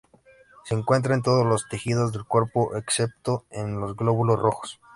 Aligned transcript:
Se 0.65 0.73
encuentra 0.73 1.13
en 1.13 1.21
todos 1.21 1.45
los 1.45 1.67
tejidos 1.69 2.11
del 2.11 2.25
cuerpo, 2.25 2.75
excepto 2.75 3.45
en 3.51 3.79
los 3.79 3.95
glóbulos 3.95 4.39
rojos. 4.39 4.79